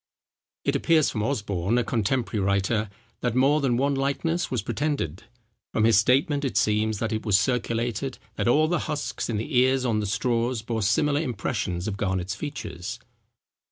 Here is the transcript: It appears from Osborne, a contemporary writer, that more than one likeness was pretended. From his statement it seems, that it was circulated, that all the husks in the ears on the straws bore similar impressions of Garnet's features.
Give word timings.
It 0.63 0.75
appears 0.75 1.11
from 1.11 1.21
Osborne, 1.21 1.77
a 1.77 1.83
contemporary 1.83 2.43
writer, 2.43 2.89
that 3.19 3.35
more 3.35 3.61
than 3.61 3.77
one 3.77 3.93
likeness 3.93 4.49
was 4.49 4.63
pretended. 4.63 5.25
From 5.73 5.83
his 5.83 5.99
statement 5.99 6.43
it 6.43 6.57
seems, 6.57 6.97
that 6.97 7.13
it 7.13 7.23
was 7.23 7.37
circulated, 7.37 8.17
that 8.35 8.47
all 8.47 8.67
the 8.67 8.79
husks 8.89 9.29
in 9.29 9.37
the 9.37 9.55
ears 9.59 9.85
on 9.85 9.99
the 9.99 10.07
straws 10.07 10.63
bore 10.63 10.81
similar 10.81 11.21
impressions 11.21 11.87
of 11.87 11.97
Garnet's 11.97 12.33
features. 12.33 12.97